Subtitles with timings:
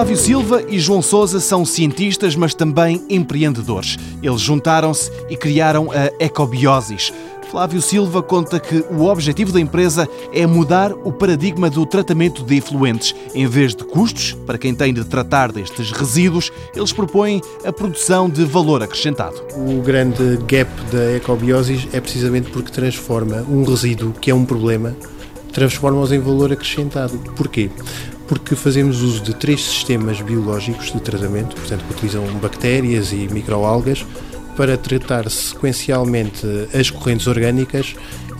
[0.00, 3.98] Flávio Silva e João Souza são cientistas, mas também empreendedores.
[4.22, 7.12] Eles juntaram-se e criaram a Ecobiosis.
[7.50, 12.56] Flávio Silva conta que o objetivo da empresa é mudar o paradigma do tratamento de
[12.56, 13.14] efluentes.
[13.34, 18.26] Em vez de custos, para quem tem de tratar destes resíduos, eles propõem a produção
[18.26, 19.36] de valor acrescentado.
[19.54, 24.96] O grande gap da ecobiosis é precisamente porque transforma um resíduo que é um problema,
[25.52, 27.18] transforma-os em valor acrescentado.
[27.36, 27.68] Porquê?
[28.30, 34.06] Porque fazemos uso de três sistemas biológicos de tratamento, portanto, que utilizam bactérias e microalgas
[34.56, 37.96] para tratar sequencialmente as correntes orgânicas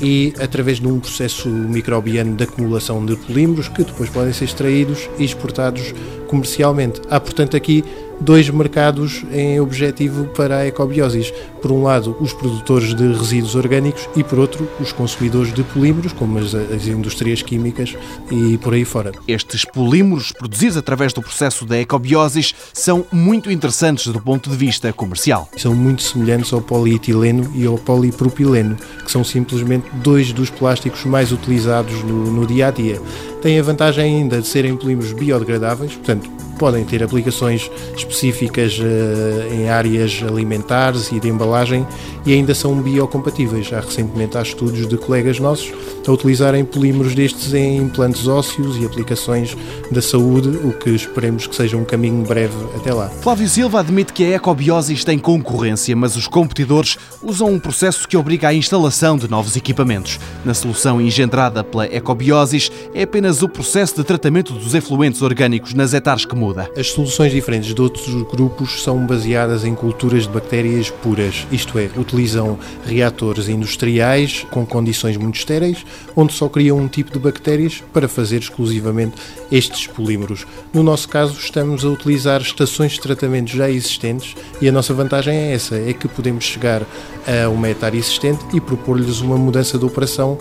[0.00, 5.10] e através de um processo microbiano de acumulação de polímeros que depois podem ser extraídos
[5.18, 5.92] e exportados
[6.26, 7.00] comercialmente.
[7.08, 7.84] Há, portanto, aqui
[8.20, 11.32] dois mercados em objetivo para a ecobiosis.
[11.60, 16.12] Por um lado, os produtores de resíduos orgânicos e, por outro, os consumidores de polímeros,
[16.12, 17.96] como as, as indústrias químicas
[18.30, 19.12] e por aí fora.
[19.26, 24.92] Estes polímeros, produzidos através do processo da ecobiosis, são muito interessantes do ponto de vista
[24.92, 25.48] comercial.
[25.56, 31.32] São muito semelhantes ao polietileno e ao polipropileno, que são simplesmente dois dos plásticos mais
[31.32, 33.00] utilizados no, no dia a dia.
[33.44, 36.30] Têm a vantagem ainda de serem polímeros biodegradáveis, portanto,
[36.64, 41.86] podem ter aplicações específicas uh, em áreas alimentares e de embalagem
[42.24, 43.66] e ainda são biocompatíveis.
[43.66, 45.70] Já recentemente há estudos de colegas nossos
[46.08, 49.54] a utilizarem polímeros destes em implantes ósseos e aplicações
[49.90, 53.08] da saúde, o que esperemos que seja um caminho breve até lá.
[53.08, 58.16] Flávio Silva admite que a ecobiosis tem concorrência, mas os competidores usam um processo que
[58.16, 60.18] obriga à instalação de novos equipamentos.
[60.44, 65.92] Na solução engendrada pela ecobiosis é apenas o processo de tratamento dos efluentes orgânicos nas
[65.94, 66.53] hectares que muda.
[66.76, 71.90] As soluções diferentes de outros grupos são baseadas em culturas de bactérias puras, isto é,
[71.96, 78.08] utilizam reatores industriais com condições muito estéreis, onde só criam um tipo de bactérias para
[78.08, 79.16] fazer exclusivamente
[79.50, 80.46] estes polímeros.
[80.72, 85.34] No nosso caso, estamos a utilizar estações de tratamento já existentes e a nossa vantagem
[85.34, 86.82] é essa, é que podemos chegar
[87.26, 90.38] a uma hectare existente e propor-lhes uma mudança de operação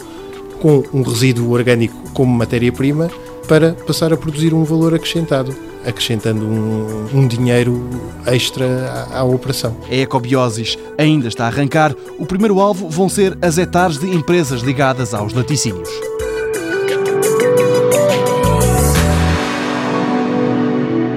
[0.62, 3.10] com um resíduo orgânico como matéria-prima
[3.48, 5.56] para passar a produzir um valor acrescentado
[5.86, 7.90] acrescentando um, um dinheiro
[8.26, 9.76] extra à, à, operação.
[9.90, 11.96] A Ecobiosis ainda está a arrancar.
[12.18, 15.90] O primeiro alvo vão ser as hectares de empresas ligadas aos laticínios.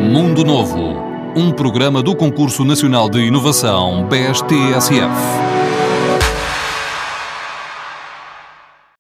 [0.01, 0.97] Mundo Novo,
[1.37, 5.56] um programa do Concurso Nacional de Inovação BSTSF.